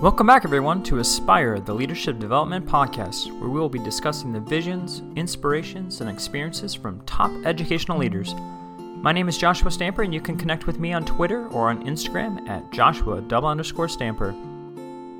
[0.00, 4.38] Welcome back, everyone, to Aspire, the Leadership Development Podcast, where we will be discussing the
[4.38, 8.32] visions, inspirations, and experiences from top educational leaders.
[8.78, 11.84] My name is Joshua Stamper, and you can connect with me on Twitter or on
[11.84, 14.36] Instagram at Joshua double underscore Stamper.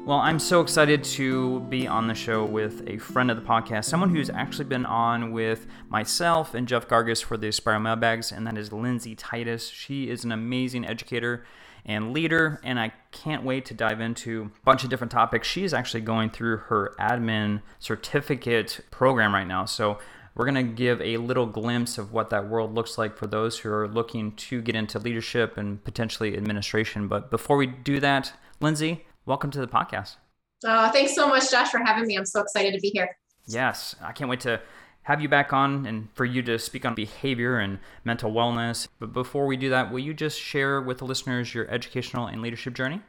[0.07, 3.87] Well, I'm so excited to be on the show with a friend of the podcast,
[3.87, 8.47] someone who's actually been on with myself and Jeff Gargas for the Aspire Mailbags, and
[8.47, 9.67] that is Lindsay Titus.
[9.67, 11.45] She is an amazing educator
[11.85, 15.49] and leader, and I can't wait to dive into a bunch of different topics.
[15.49, 19.65] She's actually going through her admin certificate program right now.
[19.65, 19.99] So
[20.35, 23.59] we're going to give a little glimpse of what that world looks like for those
[23.59, 27.09] who are looking to get into leadership and potentially administration.
[27.09, 30.17] But before we do that, Lindsay, welcome to the podcast.
[30.65, 32.17] Uh, thanks so much, Josh, for having me.
[32.17, 33.17] I'm so excited to be here.
[33.47, 34.61] Yes, I can't wait to
[35.09, 38.89] have you back on and for you to speak on behavior and mental wellness.
[39.01, 42.43] But before we do that, will you just share with the listeners your educational and
[42.43, 43.01] leadership journey?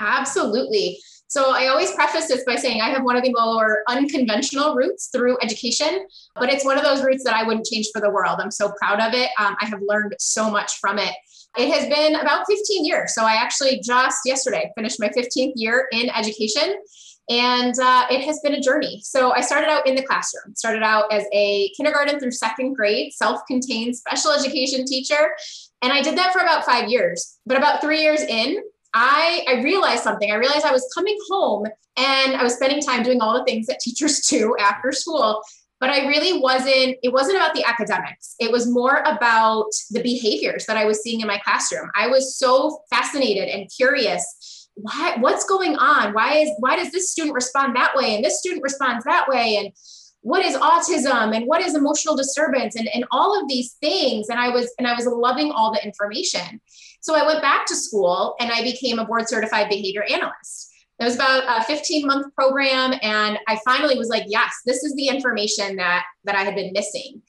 [0.00, 0.98] Absolutely.
[1.28, 5.10] So I always preface this by saying I have one of the more unconventional routes
[5.14, 8.40] through education, but it's one of those routes that I wouldn't change for the world.
[8.40, 9.30] I'm so proud of it.
[9.38, 11.14] Um, I have learned so much from it.
[11.56, 13.14] It has been about 15 years.
[13.14, 16.74] So I actually just yesterday finished my 15th year in education.
[17.30, 19.00] And uh, it has been a journey.
[19.02, 23.12] So I started out in the classroom, started out as a kindergarten through second grade
[23.14, 25.30] self contained special education teacher.
[25.80, 27.38] And I did that for about five years.
[27.46, 28.62] But about three years in,
[28.94, 30.30] I, I realized something.
[30.30, 33.66] I realized I was coming home and I was spending time doing all the things
[33.66, 35.42] that teachers do after school.
[35.80, 38.36] But I really wasn't, it wasn't about the academics.
[38.38, 41.90] It was more about the behaviors that I was seeing in my classroom.
[41.94, 46.12] I was so fascinated and curious why what's going on?
[46.12, 49.56] Why is why does this student respond that way and this student responds that way?
[49.56, 49.72] And
[50.20, 54.28] what is autism and what is emotional disturbance and, and all of these things?
[54.28, 56.60] And i was and i was loving all the information.
[57.00, 60.72] So i went back to school and i became a board certified behavior analyst.
[61.00, 64.94] It was about a 15 month program and i finally was like yes this is
[64.94, 67.20] the information that that i had been missing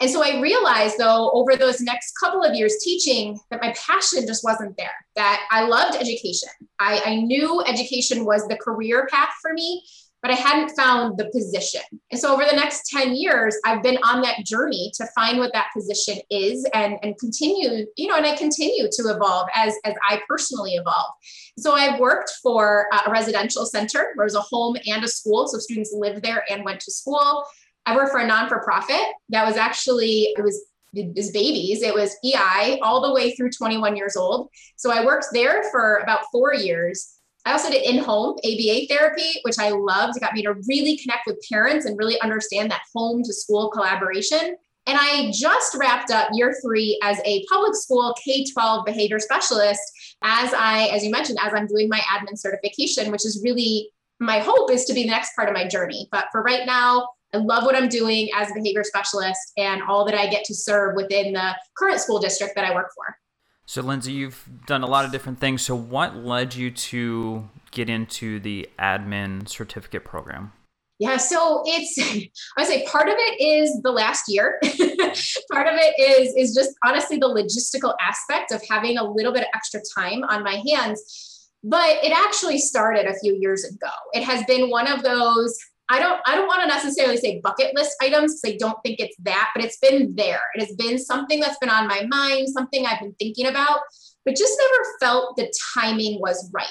[0.00, 4.26] and so I realized, though, over those next couple of years teaching, that my passion
[4.26, 6.48] just wasn't there, that I loved education.
[6.80, 9.84] I, I, knew education was the career path for me,
[10.20, 11.82] but I hadn't found the position.
[12.10, 15.52] And so over the next 10 years, I've been on that journey to find what
[15.52, 19.94] that position is and, and continue, you know, and I continue to evolve as, as
[20.02, 21.12] I personally evolve.
[21.58, 25.46] So I've worked for a residential center where it was a home and a school.
[25.46, 27.44] So students lived there and went to school.
[27.86, 30.64] I worked for a non for profit that was actually, it was
[30.94, 31.82] babies.
[31.82, 34.48] It was EI all the way through 21 years old.
[34.76, 37.18] So I worked there for about four years.
[37.44, 40.16] I also did in home ABA therapy, which I loved.
[40.16, 43.70] It got me to really connect with parents and really understand that home to school
[43.70, 44.56] collaboration.
[44.86, 49.82] And I just wrapped up year three as a public school K 12 behavior specialist.
[50.22, 53.90] As I, as you mentioned, as I'm doing my admin certification, which is really
[54.20, 56.08] my hope is to be the next part of my journey.
[56.12, 60.04] But for right now, I love what I'm doing as a behavior specialist and all
[60.04, 63.18] that I get to serve within the current school district that I work for.
[63.66, 65.62] So, Lindsay, you've done a lot of different things.
[65.62, 70.52] So, what led you to get into the admin certificate program?
[71.00, 71.98] Yeah, so it's
[72.56, 74.60] I would say part of it is the last year.
[74.62, 79.42] part of it is is just honestly the logistical aspect of having a little bit
[79.42, 81.50] of extra time on my hands.
[81.64, 83.90] But it actually started a few years ago.
[84.12, 85.58] It has been one of those
[85.88, 89.00] I don't I don't want to necessarily say bucket list items because I don't think
[89.00, 90.40] it's that, but it's been there.
[90.54, 93.80] It has been something that's been on my mind, something I've been thinking about,
[94.24, 96.68] but just never felt the timing was right.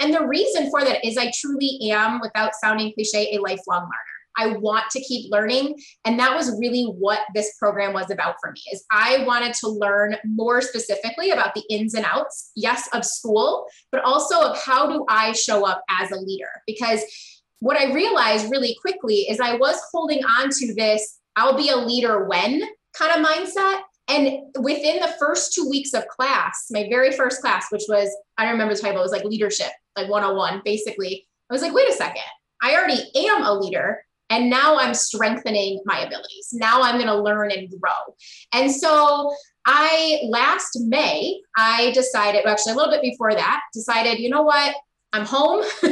[0.00, 4.18] And the reason for that is I truly am, without sounding cliche, a lifelong learner.
[4.38, 5.76] I want to keep learning.
[6.04, 9.68] And that was really what this program was about for me is I wanted to
[9.68, 14.86] learn more specifically about the ins and outs, yes, of school, but also of how
[14.86, 16.50] do I show up as a leader?
[16.68, 17.02] Because
[17.60, 21.76] what I realized really quickly is I was holding on to this I'll be a
[21.76, 22.62] leader when
[22.98, 23.82] kind of mindset.
[24.08, 28.42] And within the first two weeks of class, my very first class, which was, I
[28.42, 31.28] don't remember the title, it was like leadership, like 101, basically.
[31.48, 32.22] I was like, wait a second,
[32.60, 34.02] I already am a leader.
[34.30, 36.48] And now I'm strengthening my abilities.
[36.52, 38.14] Now I'm going to learn and grow.
[38.52, 39.32] And so
[39.64, 44.42] I, last May, I decided, well, actually a little bit before that, decided, you know
[44.42, 44.74] what?
[45.12, 45.64] I'm home.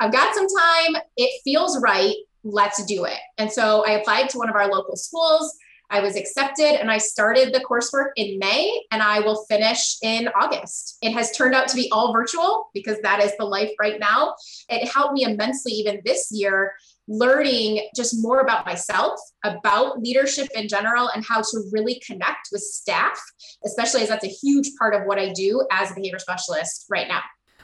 [0.00, 1.02] I've got some time.
[1.16, 2.14] It feels right.
[2.44, 3.18] Let's do it.
[3.36, 5.54] And so I applied to one of our local schools.
[5.90, 10.28] I was accepted and I started the coursework in May and I will finish in
[10.28, 10.98] August.
[11.00, 14.34] It has turned out to be all virtual because that is the life right now.
[14.68, 16.74] It helped me immensely even this year
[17.08, 22.60] learning just more about myself, about leadership in general, and how to really connect with
[22.60, 23.18] staff,
[23.64, 27.08] especially as that's a huge part of what I do as a behavior specialist right
[27.08, 27.22] now.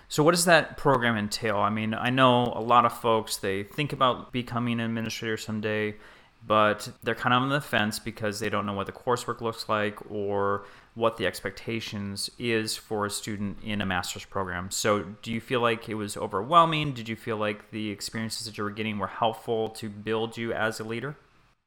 [0.09, 1.57] So, what does that program entail?
[1.57, 5.97] I mean, I know a lot of folks, they think about becoming an administrator someday,
[6.47, 9.69] but they're kind of on the fence because they don't know what the coursework looks
[9.69, 14.71] like or what the expectations is for a student in a master's program.
[14.71, 16.93] So, do you feel like it was overwhelming?
[16.93, 20.53] Did you feel like the experiences that you were getting were helpful to build you
[20.53, 21.17] as a leader?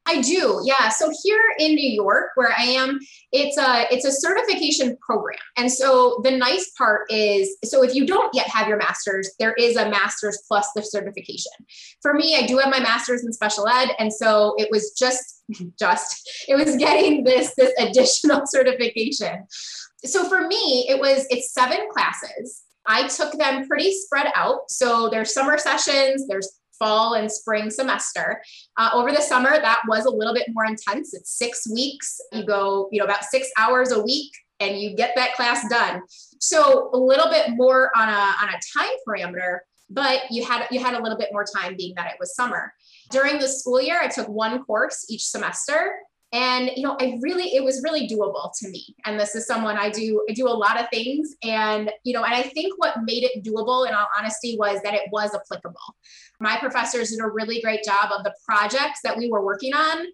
[0.08, 0.62] I do.
[0.64, 0.88] Yeah.
[0.88, 2.98] So here in New York where I am,
[3.34, 5.38] it's a it's a certification program.
[5.58, 9.54] And so the nice part is so if you don't yet have your masters, there
[9.54, 11.52] is a masters plus the certification.
[12.02, 15.44] For me, I do have my masters in special ed and so it was just
[15.80, 19.46] just it was getting this this additional certification.
[20.06, 22.64] So for me, it was it's seven classes.
[22.90, 24.70] I took them pretty spread out.
[24.70, 28.42] So there's summer sessions, there's fall and spring semester.
[28.78, 31.14] Uh, over the summer, that was a little bit more intense.
[31.14, 32.20] It's six weeks.
[32.32, 36.02] You go, you know, about six hours a week and you get that class done.
[36.40, 39.60] So a little bit more on a, on a time parameter,
[39.90, 42.74] but you had, you had a little bit more time being that it was summer.
[43.12, 45.94] During the school year, I took one course each semester
[46.34, 49.78] and you know i really it was really doable to me and this is someone
[49.78, 52.96] i do i do a lot of things and you know and i think what
[53.04, 55.96] made it doable in all honesty was that it was applicable
[56.40, 60.08] my professors did a really great job of the projects that we were working on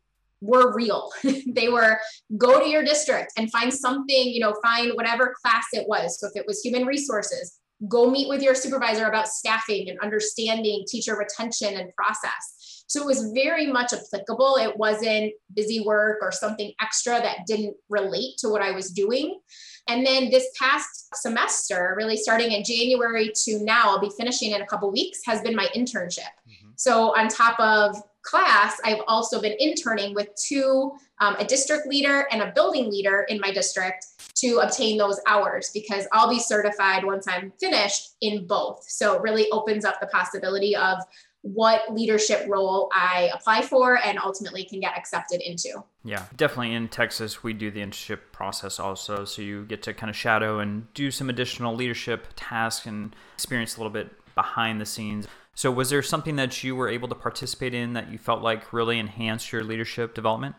[0.44, 1.10] were real.
[1.48, 2.00] they were
[2.38, 6.20] go to your district and find something, you know, find whatever class it was.
[6.20, 10.84] So if it was human resources, go meet with your supervisor about staffing and understanding
[10.88, 12.63] teacher retention and process.
[12.88, 14.58] So it was very much applicable.
[14.58, 19.40] It wasn't busy work or something extra that didn't relate to what I was doing.
[19.88, 24.62] And then this past semester, really starting in January to now, I'll be finishing in
[24.62, 26.20] a couple weeks, has been my internship.
[26.48, 26.70] Mm-hmm.
[26.76, 32.28] So on top of class, I've also been interning with two, um, a district leader
[32.32, 37.04] and a building leader in my district to obtain those hours because I'll be certified
[37.04, 38.86] once I'm finished in both.
[38.88, 41.00] So it really opens up the possibility of
[41.44, 45.84] what leadership role I apply for and ultimately can get accepted into.
[46.04, 49.26] Yeah, definitely in Texas, we do the internship process also.
[49.26, 53.76] So you get to kind of shadow and do some additional leadership tasks and experience
[53.76, 55.28] a little bit behind the scenes.
[55.56, 58.74] So, was there something that you were able to participate in that you felt like
[58.74, 60.56] really enhanced your leadership development?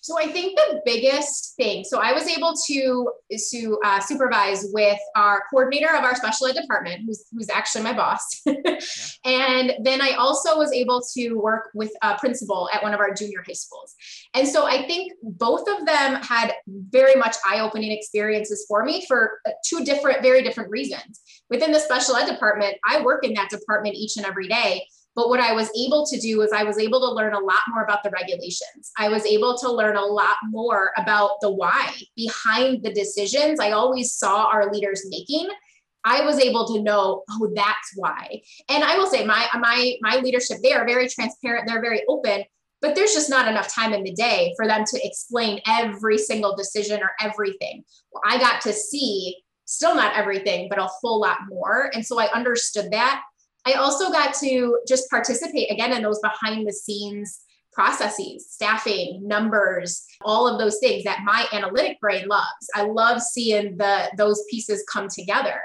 [0.00, 3.12] So I think the biggest thing, so I was able to,
[3.50, 7.92] to uh, supervise with our coordinator of our special ed department, who's, who's actually my
[7.92, 8.42] boss.
[9.24, 13.12] And then I also was able to work with a principal at one of our
[13.12, 13.94] junior high schools.
[14.34, 19.40] And so I think both of them had very much eye-opening experiences for me for
[19.46, 21.20] uh, two different, very different reasons.
[21.50, 24.86] Within the special ed department, I work in that department each and every day.
[25.16, 27.60] But what I was able to do is I was able to learn a lot
[27.68, 28.92] more about the regulations.
[28.96, 33.72] I was able to learn a lot more about the why behind the decisions I
[33.72, 35.48] always saw our leaders making.
[36.04, 38.40] I was able to know, oh, that's why.
[38.68, 42.44] And I will say my my my leadership, they are very transparent, they're very open,
[42.80, 46.56] but there's just not enough time in the day for them to explain every single
[46.56, 47.84] decision or everything.
[48.12, 49.36] Well, I got to see
[49.66, 51.90] still not everything, but a whole lot more.
[51.94, 53.22] And so I understood that.
[53.66, 57.40] I also got to just participate again in those behind the scenes
[57.72, 62.68] processes, staffing, numbers, all of those things that my analytic brain loves.
[62.74, 65.60] I love seeing the those pieces come together.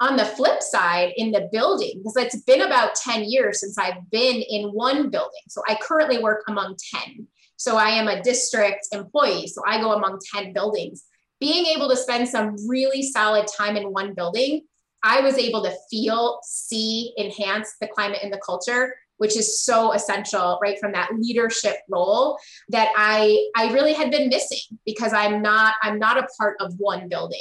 [0.00, 4.10] On the flip side, in the building, because it's been about 10 years since I've
[4.10, 5.42] been in one building.
[5.48, 7.26] So I currently work among 10.
[7.56, 9.46] So I am a district employee.
[9.46, 11.04] So I go among 10 buildings.
[11.40, 14.62] Being able to spend some really solid time in one building
[15.04, 19.92] I was able to feel, see, enhance the climate and the culture which is so
[19.92, 25.40] essential right from that leadership role that i i really had been missing because i'm
[25.42, 27.38] not i'm not a part of one building.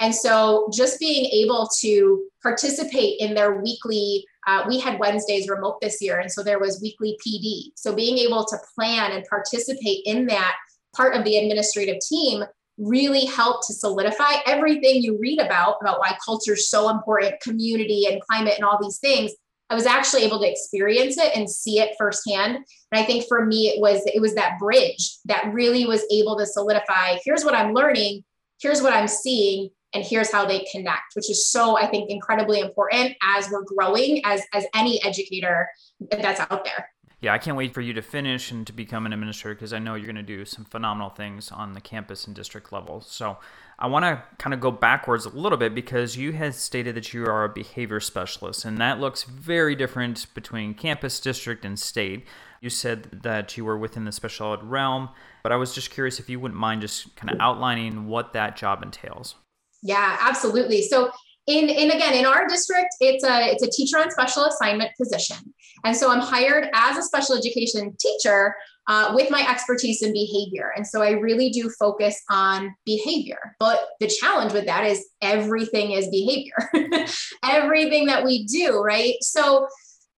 [0.00, 5.80] And so just being able to participate in their weekly uh, we had wednesdays remote
[5.80, 10.02] this year and so there was weekly pd so being able to plan and participate
[10.06, 10.56] in that
[10.94, 12.42] part of the administrative team
[12.78, 18.06] really help to solidify everything you read about about why culture is so important community
[18.10, 19.32] and climate and all these things.
[19.68, 22.56] I was actually able to experience it and see it firsthand.
[22.56, 26.36] And i think for me it was it was that bridge that really was able
[26.38, 28.24] to solidify here's what i'm learning
[28.60, 32.60] here's what i'm seeing and here's how they connect which is so i think incredibly
[32.60, 35.68] important as we're growing as as any educator
[36.10, 36.88] that's out there
[37.20, 39.78] yeah, I can't wait for you to finish and to become an administrator because I
[39.78, 43.02] know you're going to do some phenomenal things on the campus and district level.
[43.02, 43.36] So
[43.78, 47.12] I want to kind of go backwards a little bit because you had stated that
[47.12, 52.26] you are a behavior specialist, and that looks very different between campus, district, and state.
[52.62, 55.10] You said that you were within the special ed realm,
[55.42, 58.56] but I was just curious if you wouldn't mind just kind of outlining what that
[58.56, 59.34] job entails.
[59.82, 60.82] Yeah, absolutely.
[60.82, 61.10] So
[61.50, 65.36] in, in again in our district it's a it's a teacher on special assignment position.
[65.84, 68.54] And so i'm hired as a special education teacher
[68.88, 70.72] uh, with my expertise in behavior.
[70.76, 73.56] And so i really do focus on behavior.
[73.58, 76.70] But the challenge with that is everything is behavior.
[77.44, 79.16] Everything that we do right?
[79.20, 79.66] So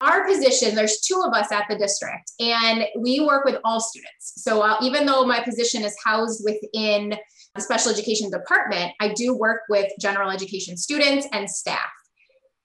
[0.02, 4.34] our position there's two of us at the district and we work with all students
[4.36, 7.16] so uh, even though my position is housed within
[7.54, 11.90] the special education department, I do work with general education students and staff.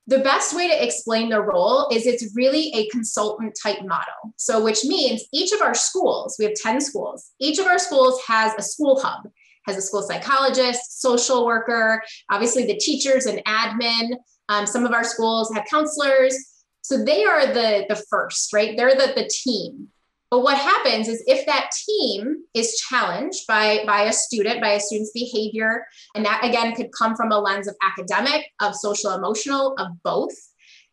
[0.09, 4.33] The best way to explain the role is it's really a consultant type model.
[4.37, 8.21] So, which means each of our schools, we have 10 schools, each of our schools
[8.25, 9.29] has a school hub,
[9.65, 12.01] has a school psychologist, social worker,
[12.31, 14.11] obviously the teachers and admin.
[14.47, 16.56] Um, some of our schools have counselors.
[16.87, 18.77] So they are the, the first, right?
[18.77, 19.89] They're the, the team.
[20.31, 24.79] But what happens is if that team is challenged by, by a student, by a
[24.79, 29.75] student's behavior, and that again could come from a lens of academic, of social emotional,
[29.77, 30.31] of both,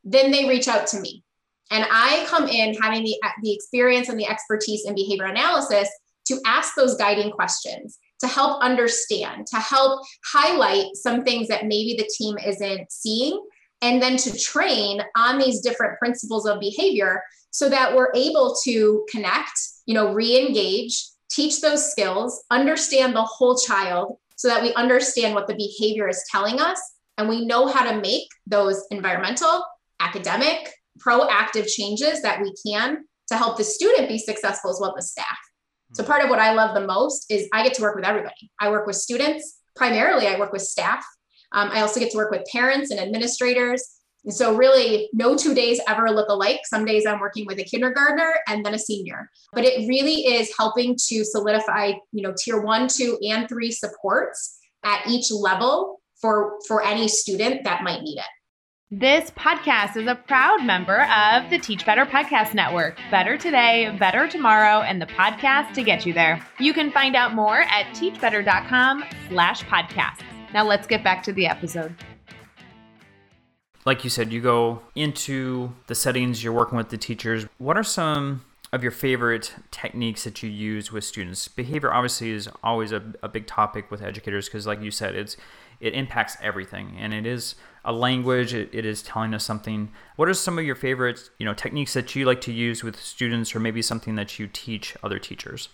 [0.03, 1.23] then they reach out to me.
[1.71, 5.89] And I come in having the, the experience and the expertise in behavior analysis
[6.27, 11.95] to ask those guiding questions, to help understand, to help highlight some things that maybe
[11.97, 13.41] the team isn't seeing,
[13.85, 19.05] and then to train on these different principles of behavior so that we're able to
[19.11, 19.53] connect,
[19.85, 25.47] you know, re-engage, teach those skills, understand the whole child so that we understand what
[25.47, 26.81] the behavior is telling us
[27.19, 29.63] and we know how to make those environmental,
[30.01, 35.05] academic, proactive changes that we can to help the student be successful as well as
[35.05, 35.39] the staff.
[35.93, 36.11] So hmm.
[36.11, 38.51] part of what I love the most is I get to work with everybody.
[38.59, 41.05] I work with students, primarily I work with staff.
[41.55, 43.83] Um, I also get to work with parents and administrators.
[44.25, 46.61] And so, really, no two days ever look alike.
[46.65, 49.31] Some days I'm working with a kindergartner and then a senior.
[49.53, 54.59] But it really is helping to solidify, you know, tier one, two, and three supports
[54.85, 58.25] at each level for for any student that might need it.
[58.91, 62.97] This podcast is a proud member of the Teach Better Podcast Network.
[63.11, 66.41] Better today, better tomorrow, and the podcast to get you there.
[66.61, 70.21] You can find out more at teachbetter.com slash podcast.
[70.55, 71.95] Now let's get back to the episode
[73.85, 77.47] like you said, you go into the settings, you're working with the teachers.
[77.59, 81.49] What are some of your favorite techniques that you use with students?
[81.49, 85.37] Behavior obviously is always a, a big topic with educators because, like you said, it's
[85.81, 88.55] it impacts everything, and it is a language.
[88.55, 89.91] It, it is telling us something.
[90.17, 92.99] What are some of your favorite, you know, techniques that you like to use with
[92.99, 95.69] students, or maybe something that you teach other teachers?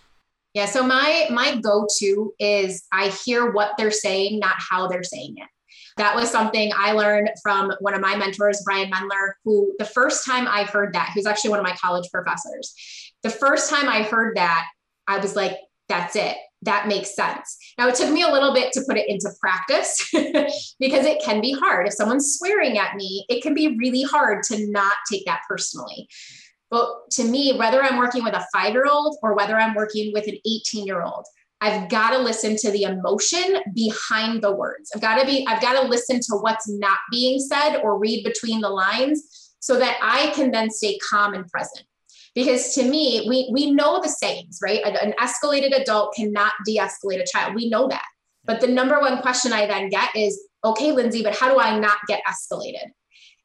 [0.55, 5.37] Yeah, so my my go-to is I hear what they're saying, not how they're saying
[5.39, 5.49] it.
[5.97, 10.25] That was something I learned from one of my mentors, Brian Mendler, who the first
[10.25, 12.75] time I heard that, who's actually one of my college professors,
[13.23, 14.67] the first time I heard that,
[15.07, 15.57] I was like,
[15.89, 16.37] that's it.
[16.63, 17.57] That makes sense.
[17.79, 20.09] Now, it took me a little bit to put it into practice
[20.79, 21.87] because it can be hard.
[21.87, 26.09] If someone's swearing at me, it can be really hard to not take that personally.
[26.71, 30.13] But to me, whether I'm working with a five year old or whether I'm working
[30.13, 31.25] with an 18 year old,
[31.61, 34.91] I've got to listen to the emotion behind the words.
[34.95, 38.25] I've got to be, I've got to listen to what's not being said or read
[38.25, 41.87] between the lines so that I can then stay calm and present.
[42.35, 44.83] Because to me, we we know the sayings, right?
[44.85, 47.57] An escalated adult cannot de-escalate a child.
[47.57, 48.05] We know that.
[48.45, 51.79] But the number one question I then get is, okay, Lindsay, but how do I
[51.79, 52.93] not get escalated?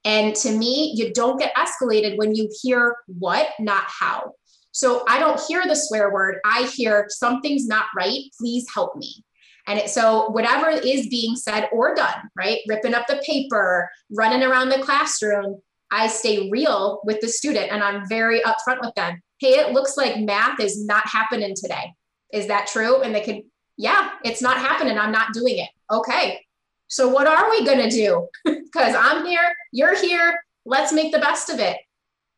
[0.05, 4.33] And to me, you don't get escalated when you hear what, not how.
[4.71, 6.37] So I don't hear the swear word.
[6.45, 8.19] I hear something's not right.
[8.39, 9.23] Please help me.
[9.67, 12.59] And it, so whatever is being said or done, right?
[12.67, 15.59] Ripping up the paper, running around the classroom,
[15.89, 19.21] I stay real with the student and I'm very upfront with them.
[19.39, 21.93] Hey, it looks like math is not happening today.
[22.31, 23.01] Is that true?
[23.01, 23.41] And they could,
[23.77, 24.97] yeah, it's not happening.
[24.97, 25.69] I'm not doing it.
[25.91, 26.41] Okay.
[26.87, 28.27] So what are we going to do?
[28.75, 30.39] Because I'm here, you're here.
[30.65, 31.77] Let's make the best of it.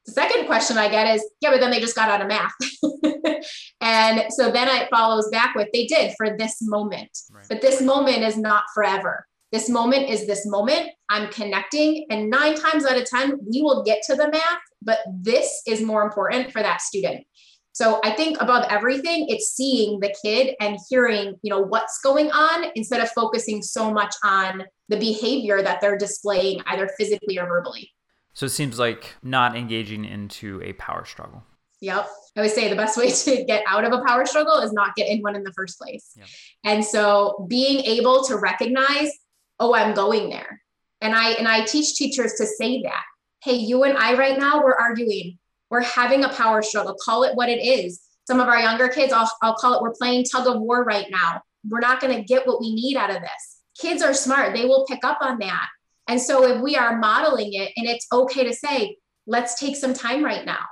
[0.08, 2.54] The second question I get is, yeah, but then they just got out of math.
[3.82, 7.10] and so then it follows back with they did for this moment.
[7.32, 7.46] Right.
[7.48, 9.26] But this moment is not forever.
[9.52, 10.90] This moment is this moment.
[11.10, 12.06] I'm connecting.
[12.10, 15.82] And nine times out of 10, we will get to the math, but this is
[15.82, 17.26] more important for that student.
[17.78, 22.32] So I think above everything, it's seeing the kid and hearing, you know, what's going
[22.32, 27.46] on instead of focusing so much on the behavior that they're displaying either physically or
[27.46, 27.92] verbally.
[28.34, 31.44] So it seems like not engaging into a power struggle.
[31.82, 32.10] Yep.
[32.36, 34.96] I would say the best way to get out of a power struggle is not
[34.96, 36.14] get in one in the first place.
[36.18, 36.28] Yep.
[36.64, 39.12] And so being able to recognize,
[39.60, 40.64] oh, I'm going there.
[41.02, 43.04] And I and I teach teachers to say that.
[43.44, 45.38] Hey, you and I right now, we're arguing.
[45.70, 46.96] We're having a power struggle.
[47.04, 48.02] Call it what it is.
[48.26, 51.08] Some of our younger kids, I'll, I'll call it, we're playing tug of war right
[51.10, 51.42] now.
[51.68, 53.62] We're not going to get what we need out of this.
[53.80, 54.54] Kids are smart.
[54.54, 55.68] They will pick up on that.
[56.08, 59.94] And so if we are modeling it, and it's okay to say, let's take some
[59.94, 60.66] time right now.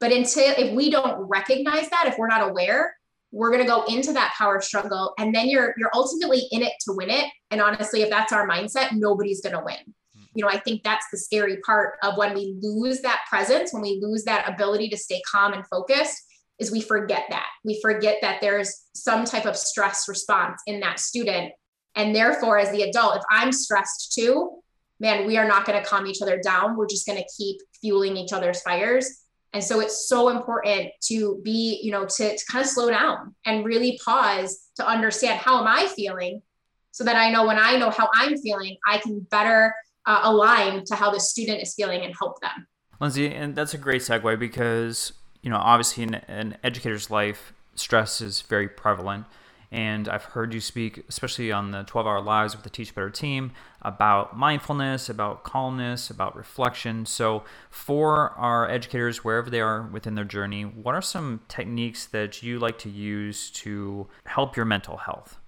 [0.00, 2.94] But until if we don't recognize that, if we're not aware,
[3.34, 6.72] we're going to go into that power struggle and then you're you're ultimately in it
[6.80, 9.94] to win it and honestly if that's our mindset nobody's going to win
[10.34, 13.82] you know i think that's the scary part of when we lose that presence when
[13.82, 16.22] we lose that ability to stay calm and focused
[16.58, 17.46] is we forget that.
[17.64, 21.52] We forget that there's some type of stress response in that student.
[21.96, 24.58] And therefore as the adult if i'm stressed too
[24.98, 26.76] man we are not going to calm each other down.
[26.76, 29.08] We're just going to keep fueling each other's fires.
[29.52, 33.36] And so it's so important to be, you know, to, to kind of slow down
[33.46, 36.42] and really pause to understand how am I feeling
[36.90, 39.72] so that I know when I know how I'm feeling, I can better
[40.06, 42.66] uh, align to how the student is feeling and help them.
[43.00, 48.20] Lindsay, and that's a great segue because, you know, obviously in an educator's life, stress
[48.20, 49.26] is very prevalent.
[49.74, 53.10] And I've heard you speak, especially on the 12 hour lives with the Teach Better
[53.10, 53.50] team,
[53.82, 57.06] about mindfulness, about calmness, about reflection.
[57.06, 62.40] So, for our educators, wherever they are within their journey, what are some techniques that
[62.40, 65.40] you like to use to help your mental health?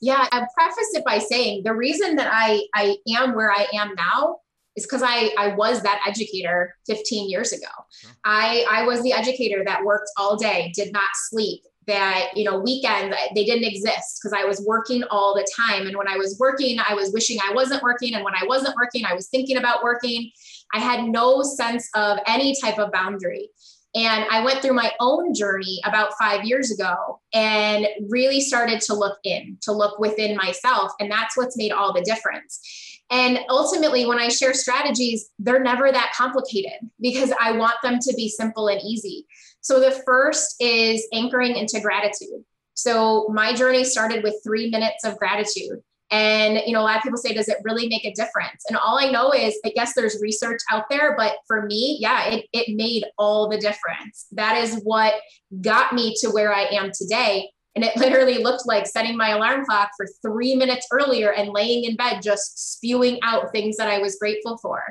[0.00, 3.94] Yeah, I preface it by saying the reason that I, I am where I am
[3.94, 4.38] now
[4.76, 7.70] is because I, I was that educator 15 years ago.
[8.00, 8.10] Sure.
[8.24, 12.58] I, I was the educator that worked all day, did not sleep, that you know
[12.58, 16.16] weekends uh, they didn't exist because i was working all the time and when i
[16.16, 19.28] was working i was wishing i wasn't working and when i wasn't working i was
[19.28, 20.30] thinking about working
[20.72, 23.50] i had no sense of any type of boundary
[23.94, 28.94] and i went through my own journey about five years ago and really started to
[28.94, 32.60] look in to look within myself and that's what's made all the difference
[33.10, 38.14] and ultimately, when I share strategies, they're never that complicated because I want them to
[38.14, 39.26] be simple and easy.
[39.60, 42.44] So the first is anchoring into gratitude.
[42.74, 45.82] So my journey started with three minutes of gratitude.
[46.14, 48.62] And you know, a lot of people say, does it really make a difference?
[48.68, 52.26] And all I know is, I guess there's research out there, but for me, yeah,
[52.28, 54.26] it, it made all the difference.
[54.30, 55.14] That is what
[55.60, 57.50] got me to where I am today.
[57.74, 61.82] And it literally looked like setting my alarm clock for three minutes earlier and laying
[61.82, 64.84] in bed, just spewing out things that I was grateful for.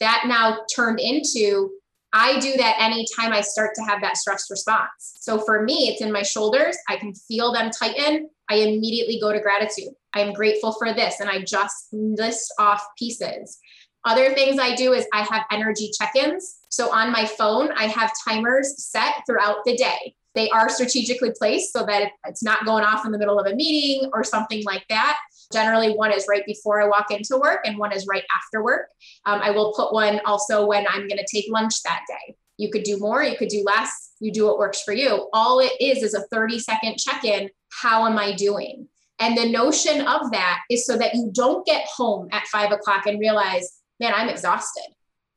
[0.00, 1.70] That now turned into
[2.12, 4.88] I do that anytime I start to have that stress response.
[5.20, 6.76] So for me, it's in my shoulders.
[6.88, 8.30] I can feel them tighten.
[8.48, 9.92] I immediately go to gratitude.
[10.12, 11.20] I am grateful for this.
[11.20, 13.58] And I just list off pieces.
[14.04, 16.58] Other things I do is I have energy check ins.
[16.70, 20.14] So on my phone, I have timers set throughout the day.
[20.34, 23.56] They are strategically placed so that it's not going off in the middle of a
[23.56, 25.18] meeting or something like that.
[25.52, 28.88] Generally, one is right before I walk into work and one is right after work.
[29.26, 32.36] Um, I will put one also when I'm going to take lunch that day.
[32.58, 35.28] You could do more, you could do less, you do what works for you.
[35.32, 37.48] All it is is a 30 second check in.
[37.70, 38.88] How am I doing?
[39.20, 43.06] And the notion of that is so that you don't get home at five o'clock
[43.06, 44.84] and realize, man, I'm exhausted.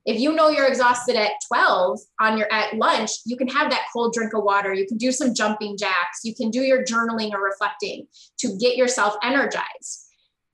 [0.06, 3.86] If you know you're exhausted at 12 on your at lunch, you can have that
[3.94, 4.74] cold drink of water.
[4.74, 6.22] You can do some jumping jacks.
[6.24, 8.08] You can do your journaling or reflecting
[8.40, 10.08] to get yourself energized.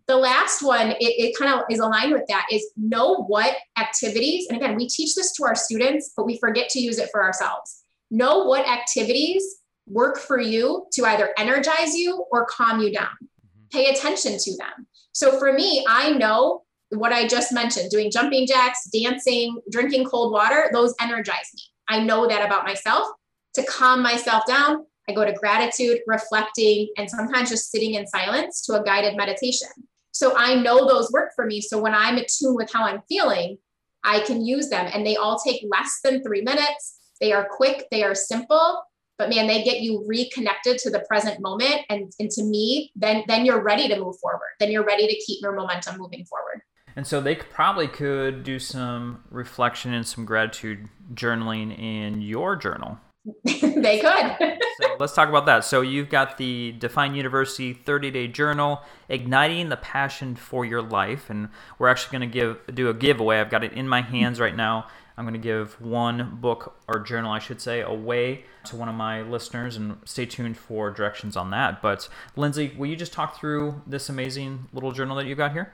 [0.08, 4.48] The last one, it, it kind of is aligned with that, is know what activities,
[4.48, 7.22] and again, we teach this to our students, but we forget to use it for
[7.22, 7.84] ourselves.
[8.10, 9.44] Know what activities
[9.86, 13.08] work for you to either energize you or calm you down.
[13.08, 13.78] Mm-hmm.
[13.78, 14.88] Pay attention to them.
[15.12, 20.32] So for me, I know what I just mentioned doing jumping jacks, dancing, drinking cold
[20.32, 21.62] water, those energize me.
[21.90, 23.08] I know that about myself.
[23.56, 28.62] To calm myself down, I go to gratitude, reflecting, and sometimes just sitting in silence
[28.66, 29.70] to a guided meditation.
[30.18, 31.62] So I know those work for me.
[31.62, 33.60] So when I'm attuned with how I'm feeling,
[34.04, 36.98] I can use them and they all take less than three minutes.
[37.22, 38.82] They are quick, they are simple,
[39.20, 41.82] but man, they get you reconnected to the present moment.
[41.90, 44.50] And, and to me, then, then you're ready to move forward.
[44.60, 46.62] Then you're ready to keep your momentum moving forward.
[46.96, 52.98] And so they probably could do some reflection and some gratitude journaling in your journal.
[53.44, 54.58] they could.
[54.82, 55.66] so let's talk about that.
[55.66, 61.30] So you've got the Define University 30 day journal, igniting the passion for your life,
[61.30, 63.40] and we're actually going to give do a giveaway.
[63.40, 64.88] I've got it in my hands right now.
[65.18, 68.94] I'm going to give one book or journal, I should say, away to one of
[68.94, 71.82] my listeners, and stay tuned for directions on that.
[71.82, 75.74] But Lindsay, will you just talk through this amazing little journal that you've got here?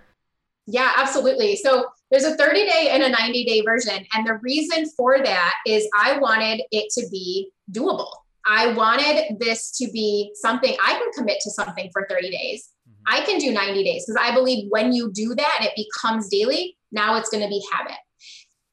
[0.66, 1.58] Yeah, absolutely.
[1.58, 4.06] So there's a 30 day and a 90 day version.
[4.14, 8.12] And the reason for that is I wanted it to be doable.
[8.46, 12.70] I wanted this to be something I can commit to something for 30 days.
[12.88, 13.16] Mm-hmm.
[13.16, 16.30] I can do 90 days because I believe when you do that and it becomes
[16.30, 17.98] daily, now it's going to be habit.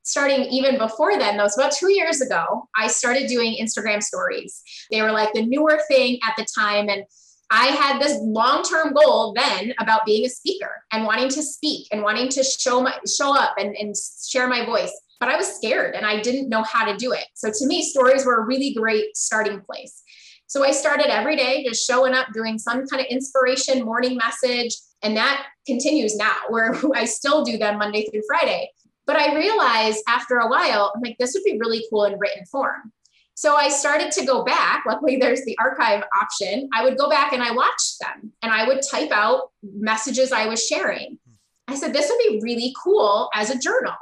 [0.03, 4.61] Starting even before then, though, so about two years ago, I started doing Instagram stories.
[4.91, 6.89] They were like the newer thing at the time.
[6.89, 7.05] And
[7.51, 12.03] I had this long-term goal then about being a speaker and wanting to speak and
[12.03, 13.95] wanting to show my show up and, and
[14.29, 14.93] share my voice.
[15.19, 17.25] But I was scared and I didn't know how to do it.
[17.35, 20.03] So to me, stories were a really great starting place.
[20.47, 24.77] So I started every day just showing up, doing some kind of inspiration morning message.
[25.03, 28.71] And that continues now, where I still do them Monday through Friday.
[29.07, 32.45] But I realized after a while, I'm like, this would be really cool in written
[32.47, 32.93] form.
[33.41, 34.85] So I started to go back.
[34.87, 36.69] Luckily, there's the archive option.
[36.75, 40.45] I would go back and I watched them and I would type out messages I
[40.45, 41.19] was sharing.
[41.67, 43.95] I said, this would be really cool as a journal.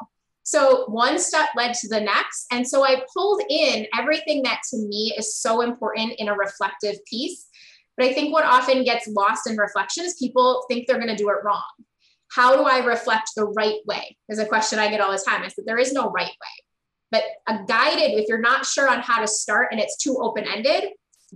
[0.43, 2.47] So one step led to the next.
[2.51, 6.97] And so I pulled in everything that to me is so important in a reflective
[7.09, 7.47] piece.
[7.97, 11.15] But I think what often gets lost in reflection is people think they're going to
[11.15, 11.63] do it wrong.
[12.33, 14.17] How do I reflect the right way?
[14.29, 15.45] Is a question I get all the time.
[15.45, 16.65] I said, there is no right way.
[17.11, 20.45] But a guided, if you're not sure on how to start and it's too open
[20.45, 20.91] ended,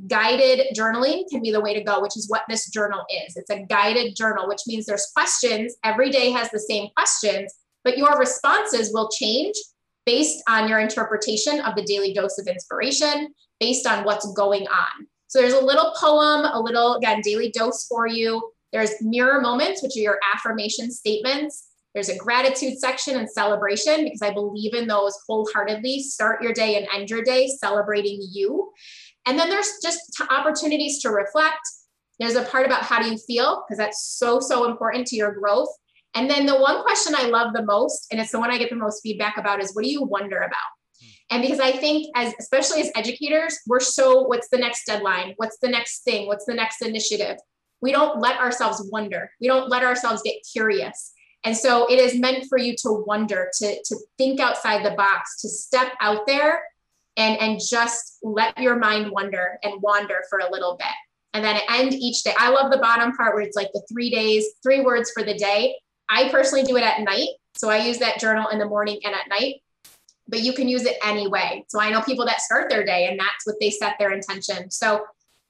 [0.07, 3.37] guided journaling can be the way to go, which is what this journal is.
[3.37, 5.77] It's a guided journal, which means there's questions.
[5.85, 7.55] Every day has the same questions,
[7.85, 9.55] but your responses will change
[10.05, 15.07] based on your interpretation of the daily dose of inspiration, based on what's going on.
[15.29, 18.53] So there's a little poem, a little, again, daily dose for you.
[18.73, 21.69] There's mirror moments, which are your affirmation statements.
[21.95, 26.01] There's a gratitude section and celebration because I believe in those wholeheartedly.
[26.01, 28.73] Start your day and end your day celebrating you.
[29.27, 30.01] And then there's just
[30.31, 31.61] opportunities to reflect.
[32.19, 35.33] There's a part about how do you feel because that's so, so important to your
[35.33, 35.69] growth.
[36.15, 38.71] And then the one question I love the most, and it's the one I get
[38.71, 40.59] the most feedback about, is what do you wonder about?
[41.01, 41.37] Hmm.
[41.37, 45.35] And because I think, as especially as educators, we're so what's the next deadline?
[45.37, 46.27] What's the next thing?
[46.27, 47.39] What's the next initiative?
[47.81, 49.31] We don't let ourselves wonder.
[49.41, 51.13] We don't let ourselves get curious.
[51.45, 55.41] And so it is meant for you to wonder, to, to think outside the box,
[55.43, 56.63] to step out there
[57.17, 60.95] and, and just let your mind wonder and wander for a little bit.
[61.35, 62.35] And then end each day.
[62.39, 65.35] I love the bottom part where it's like the three days, three words for the
[65.35, 65.77] day.
[66.09, 67.29] I personally do it at night.
[67.55, 69.57] So I use that journal in the morning and at night,
[70.29, 71.65] but you can use it anyway.
[71.69, 74.71] So I know people that start their day and that's what they set their intention.
[74.71, 75.05] So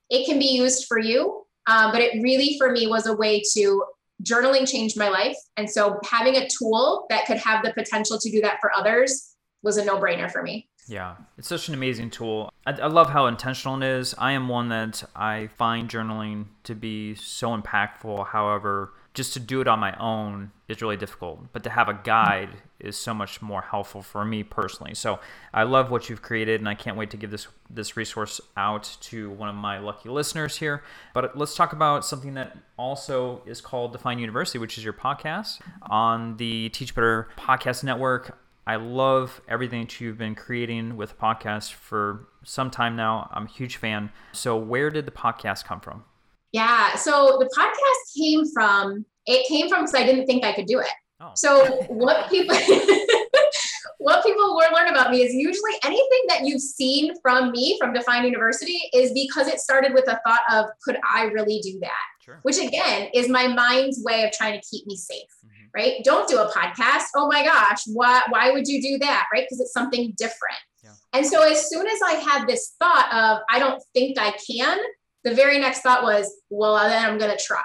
[0.09, 1.45] it can be used for you.
[1.67, 3.85] Um, but it really, for me, was a way to
[4.23, 5.37] journaling changed my life.
[5.57, 9.35] And so having a tool that could have the potential to do that for others
[9.63, 10.69] was a no brainer for me.
[10.89, 12.53] Yeah, it's such an amazing tool.
[12.67, 14.15] I, I, love how intentional it is.
[14.19, 18.29] I am one that I find journaling to be so impactful.
[18.29, 21.53] However, just to do it on my own is really difficult.
[21.53, 22.49] But to have a guide
[22.81, 24.95] is so much more helpful for me personally.
[24.95, 25.21] So
[25.53, 28.97] I love what you've created, and I can't wait to give this this resource out
[29.03, 30.83] to one of my lucky listeners here.
[31.15, 35.61] But let's talk about something that also is called Define University, which is your podcast
[35.83, 38.39] on the Teach Better Podcast Network.
[38.67, 43.29] I love everything that you've been creating with the podcast for some time now.
[43.33, 44.11] I'm a huge fan.
[44.33, 46.05] So, where did the podcast come from?
[46.53, 46.95] Yeah.
[46.97, 50.81] So the podcast came from, it came from because I didn't think I could do
[50.81, 50.89] it.
[51.21, 51.31] Oh.
[51.35, 52.57] So what people,
[53.99, 57.93] what people will learn about me is usually anything that you've seen from me from
[57.93, 62.01] Define University is because it started with a thought of, could I really do that?
[62.25, 62.39] Sure.
[62.43, 65.29] Which again is my mind's way of trying to keep me safe.
[65.45, 65.67] Mm-hmm.
[65.75, 66.05] Right.
[66.05, 67.05] Don't do a podcast.
[67.17, 67.83] Oh my gosh.
[67.87, 69.27] Why, why would you do that?
[69.33, 69.45] Right.
[69.45, 70.61] Because it's something different.
[70.85, 70.91] Yeah.
[71.15, 74.79] And so as soon as I had this thought of, I don't think I can,
[75.25, 77.63] the very next thought was, well, then I'm going to try.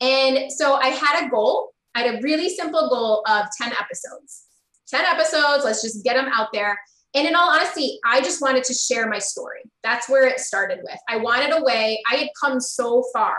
[0.00, 1.72] And so I had a goal.
[1.94, 4.44] I had a really simple goal of 10 episodes.
[4.88, 6.78] 10 episodes, let's just get them out there.
[7.14, 9.60] And in all honesty, I just wanted to share my story.
[9.82, 10.98] That's where it started with.
[11.08, 13.36] I wanted a way, I had come so far.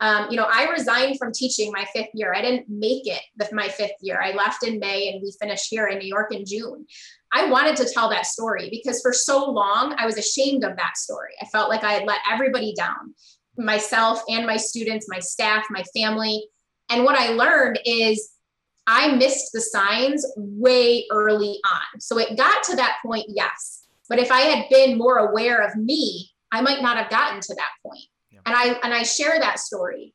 [0.00, 2.34] Um, you know, I resigned from teaching my fifth year.
[2.34, 4.20] I didn't make it with my fifth year.
[4.22, 6.86] I left in May and we finished here in New York in June.
[7.32, 10.96] I wanted to tell that story because for so long I was ashamed of that
[10.96, 11.32] story.
[11.40, 13.14] I felt like I had let everybody down
[13.56, 16.48] myself and my students, my staff, my family.
[16.90, 18.35] And what I learned is
[18.86, 22.00] I missed the signs way early on.
[22.00, 23.86] So it got to that point, yes.
[24.08, 27.54] But if I had been more aware of me, I might not have gotten to
[27.54, 28.04] that point.
[28.30, 28.40] Yeah.
[28.46, 30.14] And I and I share that story.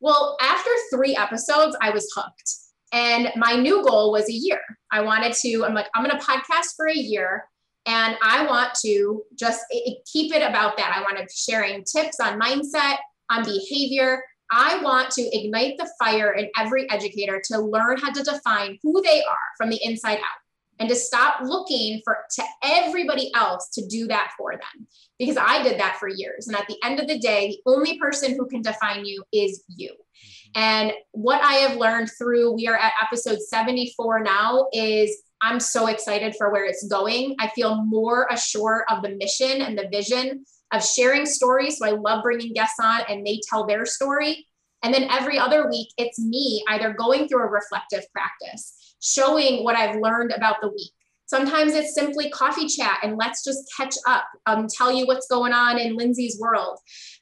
[0.00, 2.54] Well, after 3 episodes, I was hooked.
[2.92, 4.60] And my new goal was a year.
[4.90, 7.44] I wanted to, I'm like, I'm going to podcast for a year
[7.86, 9.62] and I want to just
[10.12, 10.92] keep it about that.
[10.94, 12.96] I want to be sharing tips on mindset,
[13.30, 14.22] on behavior.
[14.50, 19.00] I want to ignite the fire in every educator to learn how to define who
[19.02, 20.40] they are from the inside out
[20.80, 24.86] and to stop looking for to everybody else to do that for them
[25.18, 26.48] because I did that for years.
[26.48, 29.62] And at the end of the day, the only person who can define you is
[29.68, 29.90] you.
[29.90, 30.62] Mm-hmm.
[30.62, 35.86] And what I have learned through, we are at episode 74 now, is I'm so
[35.86, 37.36] excited for where it's going.
[37.38, 41.78] I feel more assured of the mission and the vision of sharing stories.
[41.78, 44.46] So I love bringing guests on and they tell their story.
[44.82, 49.76] And then every other week, it's me either going through a reflective practice, showing what
[49.76, 50.92] I've learned about the week.
[51.26, 55.52] Sometimes it's simply coffee chat and let's just catch up, um, tell you what's going
[55.52, 56.78] on in Lindsay's world.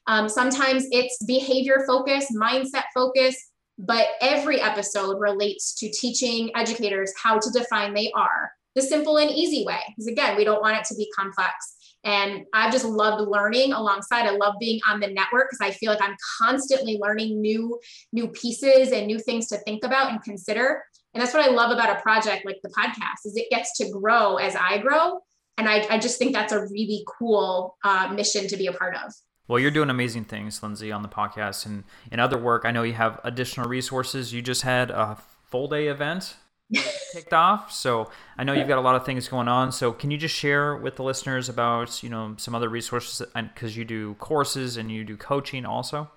[0.07, 3.35] Um, sometimes it's behavior focus, mindset focus,
[3.77, 9.29] but every episode relates to teaching educators how to define they are the simple and
[9.29, 9.79] easy way.
[9.89, 11.75] Because again, we don't want it to be complex.
[12.03, 14.25] And I've just loved learning alongside.
[14.25, 17.79] I love being on the network because I feel like I'm constantly learning new,
[18.13, 20.83] new pieces and new things to think about and consider.
[21.13, 23.89] And that's what I love about a project like the podcast is it gets to
[23.89, 25.19] grow as I grow.
[25.57, 28.95] And I, I just think that's a really cool uh, mission to be a part
[28.95, 29.13] of.
[29.49, 32.63] Well, you're doing amazing things, Lindsay, on the podcast and in other work.
[32.65, 34.31] I know you have additional resources.
[34.31, 35.17] You just had a
[35.49, 36.35] full day event
[36.73, 37.71] kicked off.
[37.71, 39.71] So I know you've got a lot of things going on.
[39.71, 43.49] So can you just share with the listeners about you know some other resources and
[43.53, 46.09] because you do courses and you do coaching also?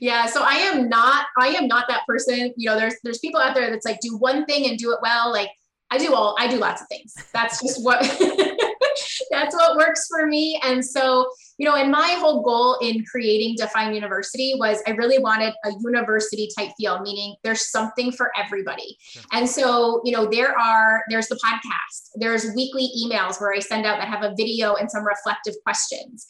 [0.00, 2.52] Yeah, so I am not I am not that person.
[2.56, 4.98] You know, there's there's people out there that's like do one thing and do it
[5.02, 5.30] well.
[5.30, 5.50] Like
[5.90, 7.14] I do all I do lots of things.
[7.32, 8.00] That's just what
[9.30, 10.60] that's what works for me.
[10.64, 15.18] And so you know, and my whole goal in creating Define University was I really
[15.18, 18.96] wanted a university type feel, meaning there's something for everybody.
[19.00, 19.22] Sure.
[19.32, 23.86] And so, you know, there are, there's the podcast, there's weekly emails where I send
[23.86, 26.26] out that have a video and some reflective questions.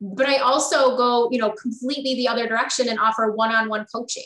[0.00, 3.86] But I also go, you know, completely the other direction and offer one on one
[3.94, 4.24] coaching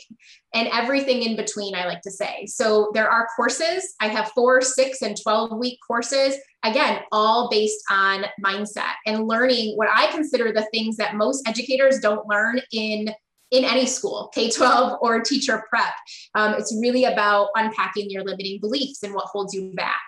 [0.53, 2.45] and everything in between, I like to say.
[2.45, 3.95] So there are courses.
[3.99, 9.75] I have four, six, and 12 week courses again, all based on mindset and learning
[9.75, 13.09] what I consider the things that most educators don't learn in
[13.51, 15.93] in any school, K 12 or teacher prep.
[16.35, 20.01] Um, it's really about unpacking your limiting beliefs and what holds you back.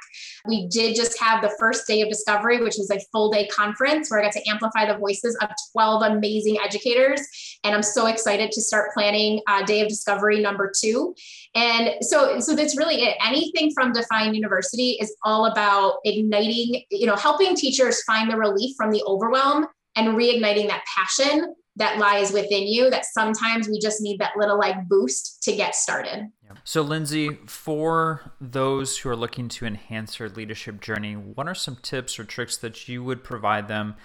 [0.46, 4.10] We did just have the first day of discovery, which was a full day conference
[4.10, 7.22] where I got to amplify the voices of 12 amazing educators.
[7.64, 11.16] And I'm so excited to start planning uh, day of discovery number two.
[11.56, 13.18] And so, so that's really it.
[13.26, 18.76] Anything from Define University is all about igniting, you know, helping teachers find the relief
[18.78, 24.02] from the overwhelm and reigniting that passion that lies within you that sometimes we just
[24.02, 26.28] need that little like boost to get started.
[26.64, 31.78] So, Lindsay, for those who are looking to enhance their leadership journey, what are some
[31.82, 33.96] tips or tricks that you would provide them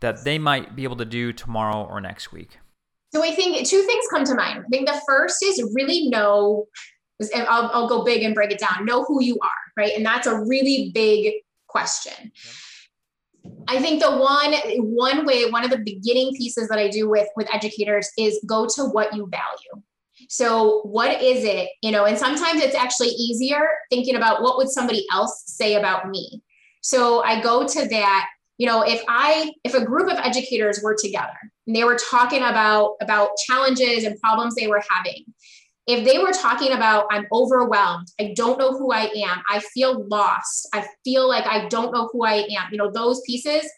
[0.00, 2.58] that they might be able to do tomorrow or next week?
[3.12, 4.64] So, I think two things come to mind.
[4.66, 6.66] I think the first is really know,
[7.34, 9.92] I'll, I'll go big and break it down, know who you are, right?
[9.96, 11.34] And that's a really big
[11.68, 12.12] question.
[12.22, 12.54] Yep.
[13.66, 17.28] I think the one one way, one of the beginning pieces that I do with
[17.36, 19.82] with educators is go to what you value.
[20.28, 24.68] So what is it, you know, and sometimes it's actually easier thinking about what would
[24.68, 26.42] somebody else say about me.
[26.82, 30.96] So I go to that, you know, if I if a group of educators were
[30.96, 35.24] together and they were talking about about challenges and problems they were having,
[35.88, 38.08] if they were talking about i'm overwhelmed.
[38.20, 39.42] I don't know who i am.
[39.50, 40.68] I feel lost.
[40.72, 42.68] I feel like i don't know who i am.
[42.70, 43.68] You know those pieces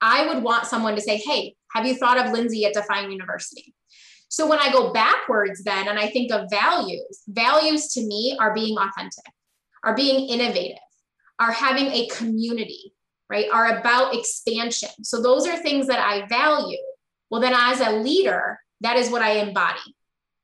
[0.00, 3.74] i would want someone to say hey have you thought of lindsay at define university?
[4.28, 8.54] So when i go backwards then and i think of values values to me are
[8.54, 9.24] being authentic
[9.84, 10.78] are being innovative
[11.38, 12.92] are having a community
[13.28, 13.46] right?
[13.52, 14.90] Are about expansion.
[15.02, 16.78] So those are things that i value.
[17.28, 19.95] Well then as a leader that is what i embody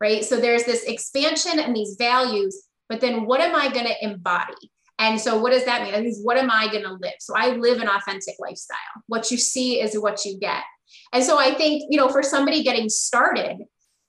[0.03, 0.25] right?
[0.25, 4.73] So there's this expansion and these values, but then what am I going to embody?
[4.99, 5.93] And so what does that mean?
[5.93, 7.15] That means what am I going to live?
[7.21, 8.79] So I live an authentic lifestyle.
[9.07, 10.65] What you see is what you get.
[11.13, 13.59] And so I think, you know, for somebody getting started,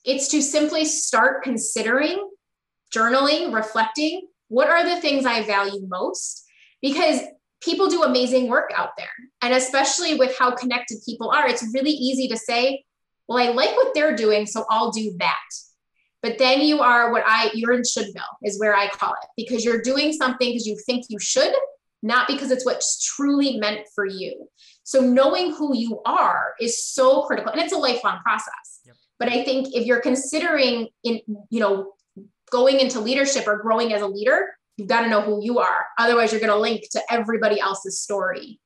[0.03, 2.27] it's to simply start considering
[2.93, 6.43] journaling, reflecting, what are the things I value most?
[6.81, 7.21] Because
[7.61, 9.13] people do amazing work out there.
[9.43, 12.83] And especially with how connected people are, it's really easy to say,
[13.27, 15.39] well, I like what they're doing, so I'll do that.
[16.23, 19.63] But then you are what I, you're in shouldville is where I call it because
[19.65, 21.53] you're doing something because you think you should,
[22.01, 24.47] not because it's what's truly meant for you.
[24.83, 28.79] So knowing who you are is so critical and it's a lifelong process.
[28.85, 28.95] Yep.
[29.19, 31.93] But I think if you're considering in, you know,
[32.49, 35.85] going into leadership or growing as a leader, you've got to know who you are.
[35.97, 38.61] Otherwise, you're going to link to everybody else's story.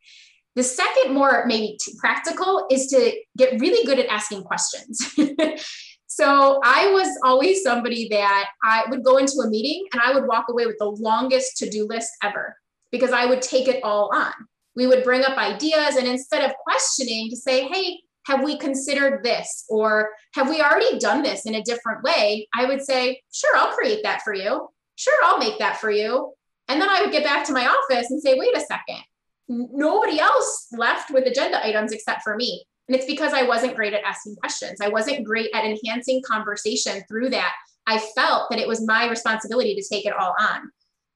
[0.56, 5.16] The second, more maybe practical, is to get really good at asking questions.
[6.18, 10.26] So I was always somebody that I would go into a meeting and I would
[10.26, 12.58] walk away with the longest to do list ever
[12.92, 14.34] because I would take it all on.
[14.76, 19.24] We would bring up ideas and instead of questioning to say, hey, have we considered
[19.24, 22.48] this or have we already done this in a different way?
[22.52, 24.70] I would say, sure, I'll create that for you.
[24.96, 26.34] Sure, I'll make that for you.
[26.68, 29.04] And then I would get back to my office and say, wait a second,
[29.48, 32.66] nobody else left with agenda items except for me.
[32.88, 34.80] And it's because I wasn't great at asking questions.
[34.82, 37.54] I wasn't great at enhancing conversation through that.
[37.86, 40.72] I felt that it was my responsibility to take it all on.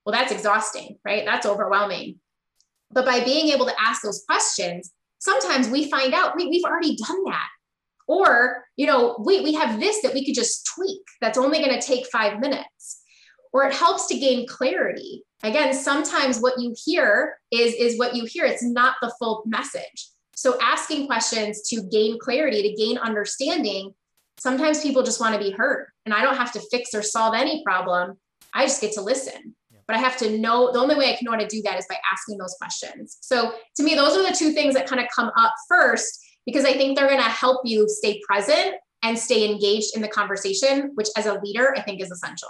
[0.06, 1.26] Well, that's exhausting, right?
[1.26, 2.20] That's overwhelming.
[2.92, 6.96] But by being able to ask those questions, sometimes we find out we, we've already
[6.96, 7.48] done that.
[8.08, 11.80] Or, you know, we, we have this that we could just tweak that's only going
[11.80, 13.02] to take five minutes.
[13.54, 15.24] Or it helps to gain clarity.
[15.44, 18.46] Again, sometimes what you hear is, is what you hear.
[18.46, 20.10] It's not the full message.
[20.42, 23.94] So asking questions to gain clarity, to gain understanding,
[24.38, 25.88] sometimes people just want to be heard.
[26.06, 28.18] And I don't have to fix or solve any problem.
[28.54, 29.56] I just get to listen
[29.92, 31.78] but I have to know the only way I can know how to do that
[31.78, 33.18] is by asking those questions.
[33.20, 36.64] So to me, those are the two things that kind of come up first because
[36.64, 40.92] I think they're going to help you stay present and stay engaged in the conversation,
[40.96, 42.50] which as a leader, I think is essential.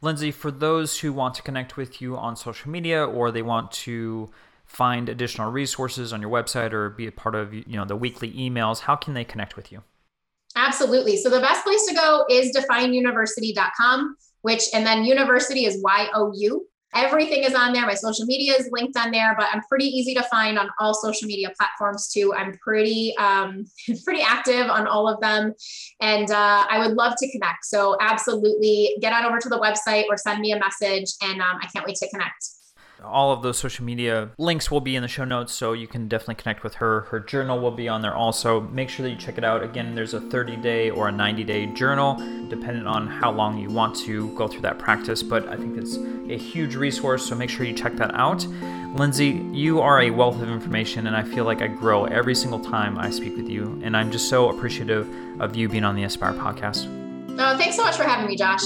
[0.00, 3.70] Lindsay, for those who want to connect with you on social media or they want
[3.72, 4.30] to
[4.68, 8.30] find additional resources on your website or be a part of you know the weekly
[8.32, 9.82] emails, how can they connect with you?
[10.54, 11.16] Absolutely.
[11.16, 16.32] So the best place to go is defineyouniversity.com, which and then university is Y O
[16.36, 16.66] U.
[16.94, 17.84] Everything is on there.
[17.84, 20.94] My social media is linked on there, but I'm pretty easy to find on all
[20.94, 22.32] social media platforms too.
[22.34, 23.66] I'm pretty um,
[24.04, 25.54] pretty active on all of them,
[26.00, 27.64] and uh, I would love to connect.
[27.64, 31.58] So absolutely, get on over to the website or send me a message, and um,
[31.62, 32.57] I can't wait to connect.
[33.04, 36.08] All of those social media links will be in the show notes, so you can
[36.08, 37.02] definitely connect with her.
[37.02, 38.60] Her journal will be on there also.
[38.60, 39.62] Make sure that you check it out.
[39.62, 42.16] Again, there's a 30 day or a 90 day journal,
[42.48, 45.22] depending on how long you want to go through that practice.
[45.22, 48.44] But I think it's a huge resource, so make sure you check that out.
[48.94, 52.58] Lindsay, you are a wealth of information, and I feel like I grow every single
[52.60, 53.80] time I speak with you.
[53.84, 55.08] And I'm just so appreciative
[55.40, 56.86] of you being on the Aspire podcast.
[57.38, 58.62] Oh, thanks so much for having me, Josh.